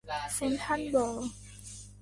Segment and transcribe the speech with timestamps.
[0.33, 1.31] เซ็นทรัลเวิลด์